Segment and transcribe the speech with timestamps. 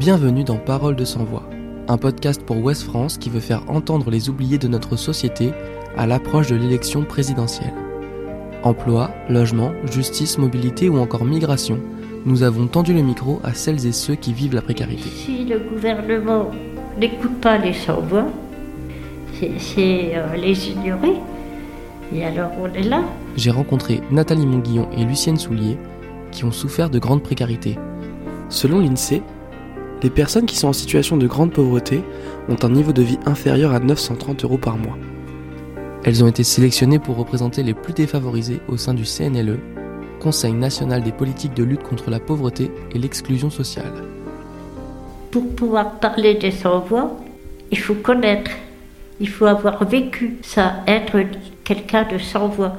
[0.00, 1.42] Bienvenue dans Parole de sans voix,
[1.86, 5.52] un podcast pour Ouest France qui veut faire entendre les oubliés de notre société
[5.94, 7.74] à l'approche de l'élection présidentielle.
[8.62, 11.78] Emploi, logement, justice, mobilité ou encore migration,
[12.24, 15.06] nous avons tendu le micro à celles et ceux qui vivent la précarité.
[15.06, 16.50] Si le gouvernement
[16.98, 18.28] n'écoute pas les sans-voix,
[19.58, 21.16] c'est euh, les ignorer.
[22.14, 23.02] Et alors on est là.
[23.36, 25.76] J'ai rencontré Nathalie Monguillon et Lucienne Soulier
[26.32, 27.76] qui ont souffert de grande précarité.
[28.48, 29.22] Selon l'INSEE,
[30.02, 32.02] les personnes qui sont en situation de grande pauvreté
[32.48, 34.96] ont un niveau de vie inférieur à 930 euros par mois.
[36.04, 39.58] Elles ont été sélectionnées pour représenter les plus défavorisés au sein du CNLE,
[40.18, 44.04] Conseil national des politiques de lutte contre la pauvreté et l'exclusion sociale.
[45.30, 47.16] Pour pouvoir parler des sans-voix,
[47.70, 48.50] il faut connaître,
[49.18, 51.18] il faut avoir vécu ça, être
[51.64, 52.74] quelqu'un de sans-voix.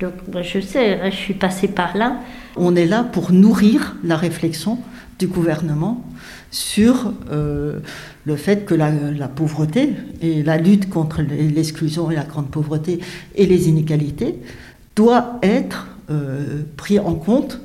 [0.00, 2.16] Donc moi je sais, hein, je suis passée par là.
[2.56, 4.78] On est là pour nourrir la réflexion
[5.18, 6.04] du gouvernement
[6.50, 7.80] sur euh,
[8.24, 8.90] le fait que la,
[9.28, 13.00] pauvreté et la lutte contre l'exclusion et la grande pauvreté
[13.34, 14.38] et les inégalités
[14.96, 17.60] doit être euh, pris en compte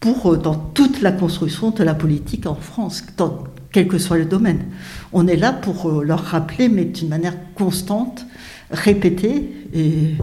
[0.00, 4.18] pour euh, dans toute la construction de la politique en France, dans, quel que soit
[4.18, 4.64] le domaine.
[5.12, 8.26] On est là pour leur rappeler, mais d'une manière constante,
[8.70, 10.14] répétée et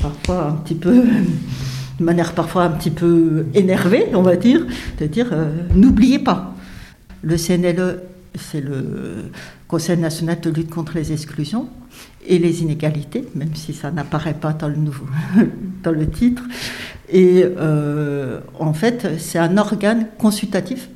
[0.00, 1.04] parfois un petit peu
[1.98, 4.64] de manière parfois un petit peu énervée, on va dire,
[5.00, 5.28] de dire
[5.74, 6.54] n'oubliez pas,
[7.22, 8.00] le CNLE,
[8.34, 9.30] c'est le
[9.68, 11.68] Conseil national de lutte contre les exclusions
[12.26, 15.04] et les inégalités, même si ça n'apparaît pas dans le, nouveau,
[15.82, 16.42] dans le titre.
[17.10, 20.88] Et euh, en fait, c'est un organe consultatif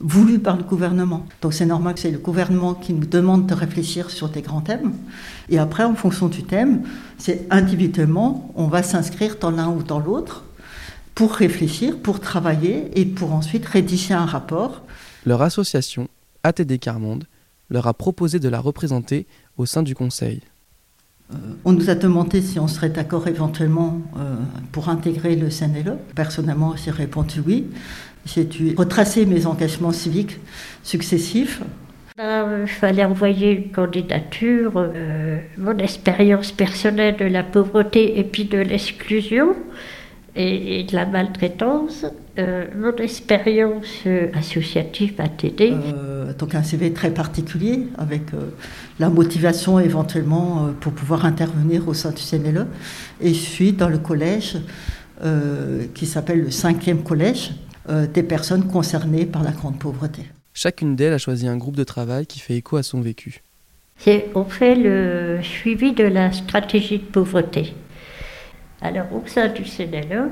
[0.00, 1.26] voulu par le gouvernement.
[1.40, 4.60] Donc c'est normal que c'est le gouvernement qui nous demande de réfléchir sur des grands
[4.60, 4.92] thèmes.
[5.48, 6.82] Et après, en fonction du thème,
[7.16, 10.44] c'est individuellement, on va s'inscrire dans l'un ou dans l'autre
[11.18, 14.82] pour réfléchir, pour travailler et pour ensuite rédiger un rapport
[15.26, 16.06] leur association,
[16.44, 17.24] ATD Carmonde,
[17.70, 20.42] leur a proposé de la représenter au sein du conseil.
[21.32, 24.36] Euh, on nous a demandé si on serait d'accord éventuellement euh,
[24.70, 25.98] pour intégrer le CNLE.
[26.14, 27.66] Personnellement, j'ai répondu oui.
[28.24, 30.38] J'ai dû retracer mes engagements civiques
[30.84, 31.62] successifs.
[32.16, 38.58] Il fallait envoyer une candidature, euh, mon expérience personnelle de la pauvreté et puis de
[38.58, 39.56] l'exclusion
[40.38, 42.06] et, de la maltraitance.
[42.38, 45.72] Euh, mon expérience euh, associative a aidé.
[45.74, 48.22] Euh, donc un CV très particulier avec
[49.00, 52.66] la motivation éventuellement pour pouvoir intervenir au sein du CNLE.
[53.20, 54.56] Et je suis dans le collège
[55.94, 57.50] qui s'appelle le cinquième collège
[58.14, 60.22] des personnes concernées par la grande pauvreté.
[60.54, 63.42] Chacune d'elles a choisi un groupe de travail qui fait écho à son vécu.
[64.36, 67.74] On fait le suivi de la stratégie de pauvreté.
[68.80, 70.30] Alors, au sein du CNLE,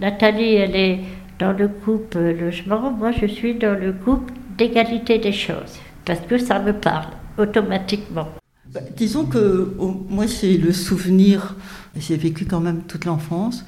[0.00, 1.00] Nathalie, elle est
[1.40, 6.20] dans le groupe euh, logement, moi je suis dans le groupe d'égalité des choses, parce
[6.20, 7.08] que ça me parle
[7.38, 8.28] automatiquement.
[8.72, 9.74] Bah, disons que
[10.08, 11.56] moi c'est le souvenir,
[11.96, 13.64] j'ai vécu quand même toute l'enfance,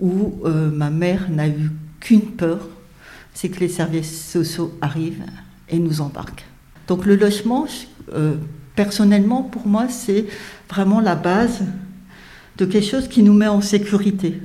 [0.00, 2.68] où euh, ma mère n'a eu qu'une peur,
[3.34, 5.24] c'est que les services sociaux arrivent
[5.70, 6.44] et nous embarquent.
[6.88, 7.66] Donc le logement,
[8.12, 8.34] euh,
[8.74, 10.26] personnellement pour moi, c'est
[10.68, 11.62] vraiment la base
[12.62, 14.40] de quelque chose qui nous met en sécurité.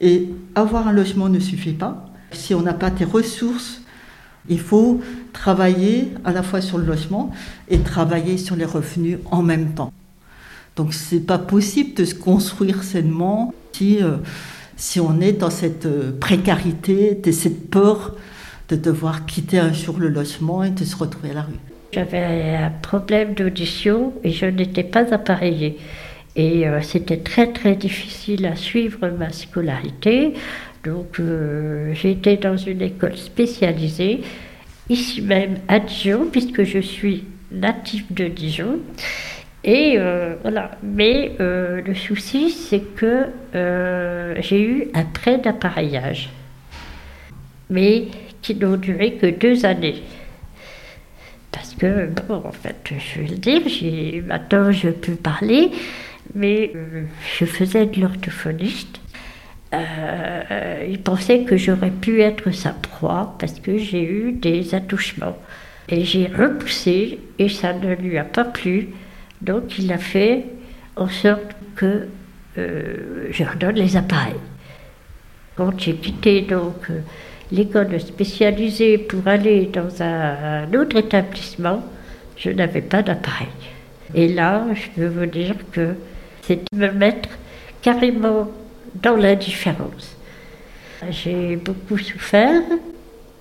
[0.00, 2.12] Et avoir un logement ne suffit pas.
[2.30, 3.80] Si on n'a pas des ressources,
[4.50, 5.00] il faut
[5.32, 7.30] travailler à la fois sur le logement
[7.68, 9.92] et travailler sur les revenus en même temps.
[10.76, 14.18] Donc c'est pas possible de se construire sainement si, euh,
[14.76, 18.14] si on est dans cette euh, précarité, de cette peur
[18.68, 21.54] de devoir quitter un jour le logement et de se retrouver à la rue.
[21.92, 25.78] J'avais un problème d'audition et je n'étais pas appareillée.
[26.38, 30.34] Et euh, c'était très très difficile à suivre ma scolarité.
[30.84, 34.20] Donc euh, j'étais dans une école spécialisée,
[34.88, 38.78] ici même à Dijon, puisque je suis natif de Dijon.
[39.64, 40.70] Et euh, voilà.
[40.84, 43.26] Mais le souci, c'est que
[44.40, 46.30] j'ai eu un prêt d'appareillage,
[47.68, 48.04] mais
[48.42, 50.02] qui n'ont duré que deux années.
[51.50, 53.62] Parce que, bon, en fait, je vais le dire,
[54.28, 55.70] maintenant je peux parler
[56.34, 57.04] mais euh,
[57.38, 59.00] je faisais de l'orthophoniste.
[59.74, 65.36] Euh, il pensait que j'aurais pu être sa proie parce que j'ai eu des attouchements.
[65.88, 68.88] Et j'ai repoussé et ça ne lui a pas plu.
[69.40, 70.44] Donc il a fait
[70.96, 72.08] en sorte que
[72.56, 74.34] euh, je redonne les appareils.
[75.56, 76.88] Quand j'ai quitté donc
[77.50, 81.82] l'école spécialisée pour aller dans un autre établissement,
[82.36, 83.48] je n'avais pas d'appareil.
[84.14, 85.94] Et là, je peux vous dire que
[86.48, 87.28] c'est de me mettre
[87.82, 88.48] carrément
[89.02, 90.16] dans l'indifférence.
[91.10, 92.62] J'ai beaucoup souffert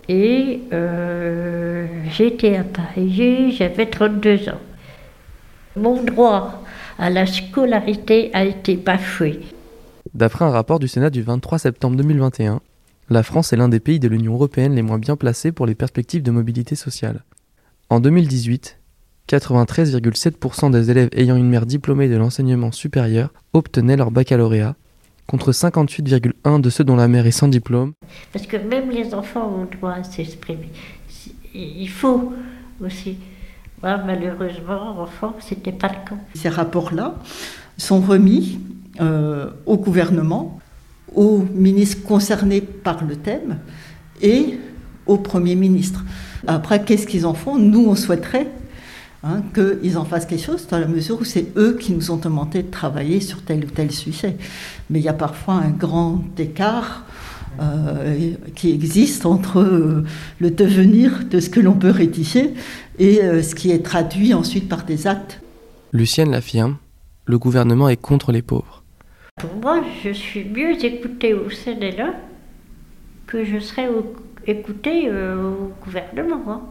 [0.10, 1.88] et euh,
[2.20, 4.60] été appareillée, j'avais 32 ans.
[5.78, 6.64] Mon droit
[7.00, 9.40] à la scolarité a été bafoué.
[10.14, 12.60] D'après un rapport du Sénat du 23 septembre 2021,
[13.10, 15.76] la France est l'un des pays de l'Union européenne les moins bien placés pour les
[15.76, 17.24] perspectives de mobilité sociale.
[17.90, 18.78] En 2018,
[19.28, 24.76] 93,7% des élèves ayant une mère diplômée de l'enseignement supérieur obtenaient leur baccalauréat,
[25.28, 27.94] contre 58,1% de ceux dont la mère est sans diplôme.
[28.32, 30.70] Parce que même les enfants ont droit à s'exprimer.
[31.54, 32.34] Il faut
[32.84, 33.18] aussi.
[33.84, 36.16] Moi, malheureusement, enfant, c'était pas le cas.
[36.34, 37.16] Ces rapports-là
[37.78, 38.60] sont remis
[39.02, 40.60] euh, au gouvernement,
[41.14, 43.60] aux ministres concernés par le thème
[44.22, 44.58] et
[45.06, 46.04] au Premier ministre.
[46.48, 47.58] Après, qu'est-ce qu'ils en font?
[47.58, 48.48] Nous, on souhaiterait
[49.24, 52.18] hein, qu'ils en fassent quelque chose dans la mesure où c'est eux qui nous ont
[52.18, 54.38] demandé de travailler sur tel ou tel sujet.
[54.90, 57.06] Mais il y a parfois un grand écart
[57.60, 60.06] euh, qui existe entre euh,
[60.40, 62.54] le devenir de ce que l'on peut rédiger
[63.00, 65.42] et euh, ce qui est traduit ensuite par des actes.
[65.92, 66.78] Lucienne l'affirme,
[67.26, 68.84] le gouvernement est contre les pauvres.
[69.40, 72.14] Pour moi, je suis mieux écoutée au CNLA
[73.26, 73.90] que je serais
[74.46, 76.44] écoutée au gouvernement.
[76.48, 76.62] Hein.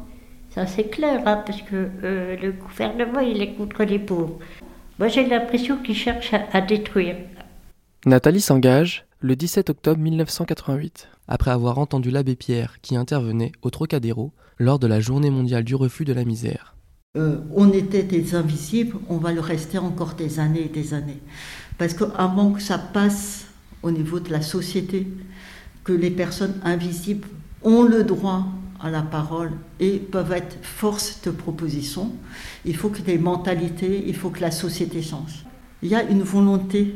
[0.56, 4.38] Ça c'est clair, hein, parce que le gouvernement, il est contre les pauvres.
[4.98, 7.16] Moi, j'ai l'impression qu'il cherche à détruire.
[8.06, 14.32] Nathalie s'engage le 17 octobre 1988, après avoir entendu l'abbé Pierre qui intervenait au Trocadéro
[14.56, 16.74] lors de la journée mondiale du refus de la misère.
[17.18, 21.20] Euh, on était des invisibles, on va le rester encore des années et des années.
[21.76, 23.44] Parce qu'avant que ça passe
[23.82, 25.06] au niveau de la société,
[25.84, 27.28] que les personnes invisibles
[27.62, 28.46] ont le droit
[28.80, 32.12] à la parole et peuvent être force de proposition,
[32.64, 35.44] il faut que les mentalités, il faut que la société change.
[35.82, 36.94] Il y a une volonté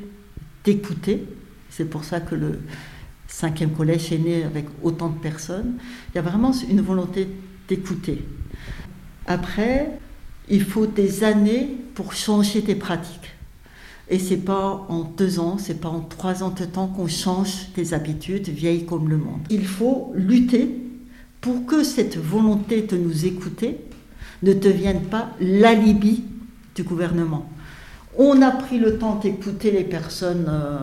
[0.65, 1.27] d'écouter.
[1.69, 2.61] C'est pour ça que le
[3.27, 5.75] cinquième collège est né avec autant de personnes.
[6.12, 7.29] Il y a vraiment une volonté
[7.69, 8.25] d'écouter.
[9.26, 9.99] Après,
[10.49, 13.31] il faut des années pour changer des pratiques.
[14.09, 17.73] Et c'est pas en deux ans, c'est pas en trois ans de temps qu'on change
[17.76, 19.41] des habitudes vieilles comme le monde.
[19.50, 20.80] Il faut lutter
[21.40, 23.78] pour que cette volonté de nous écouter
[24.42, 26.25] ne devienne pas l'alibi
[26.75, 27.50] du gouvernement.
[28.19, 30.78] On a pris le temps d'écouter les personnes euh,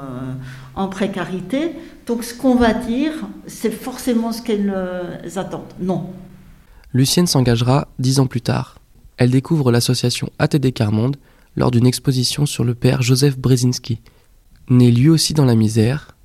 [0.75, 1.71] en précarité,
[2.05, 3.13] donc ce qu'on va dire,
[3.47, 5.73] c'est forcément ce qu'elles euh, attendent.
[5.79, 6.09] Non.
[6.93, 8.79] Lucienne s'engagera dix ans plus tard.
[9.17, 11.17] Elle découvre l'association ATD Carmonde
[11.55, 13.99] lors d'une exposition sur le père Joseph Brzezinski.
[14.69, 16.15] Né lui aussi dans la misère,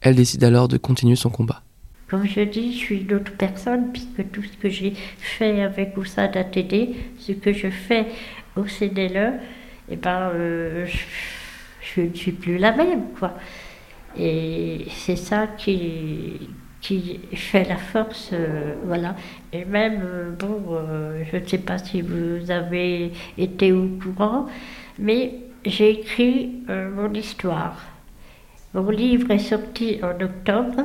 [0.00, 1.62] elle décide alors de continuer son combat.
[2.08, 5.94] Comme je dis, je suis une autre personne, puisque tout ce que j'ai fait avec
[6.04, 8.06] sein d'ATD, ce que je fais
[8.54, 9.40] au CDLE,
[9.90, 10.86] eh ben, euh,
[11.80, 13.34] je, ne suis plus la même, quoi.
[14.16, 16.48] Et c'est ça qui,
[16.80, 19.16] qui fait la force, euh, voilà.
[19.52, 24.46] Et même, euh, je ne sais pas si vous avez été au courant,
[24.98, 27.84] mais j'ai écrit mon histoire.
[28.74, 30.84] Mon livre est sorti en octobre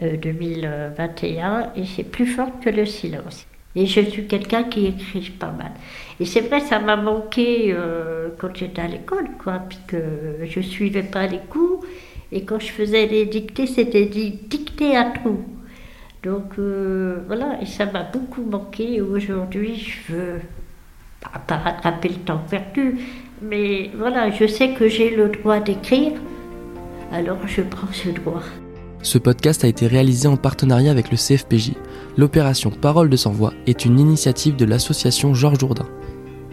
[0.00, 3.46] 2021 et c'est plus fort que le silence.
[3.76, 5.72] Et je suis quelqu'un qui écrit pas mal.
[6.20, 9.96] Et c'est vrai, ça m'a manqué euh, quand j'étais à l'école, quoi, puisque
[10.44, 11.84] je suivais pas les cours.
[12.30, 15.44] Et quand je faisais les dictées, c'était dictées à trous.
[16.22, 19.00] Donc euh, voilà, et ça m'a beaucoup manqué.
[19.00, 20.40] Aujourd'hui, je veux
[21.46, 22.98] pas rattraper le temps perdu,
[23.42, 26.12] mais voilà, je sais que j'ai le droit d'écrire,
[27.12, 28.42] alors je prends ce droit.
[29.04, 31.72] Ce podcast a été réalisé en partenariat avec le CFPJ.
[32.16, 35.86] L'opération Parole de Sans-Voix est une initiative de l'association Georges Jourdain.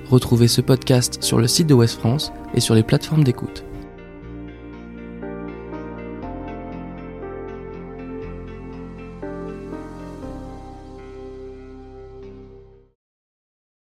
[0.10, 3.64] Retrouvez ce podcast sur le site de West France et sur les plateformes d'écoute.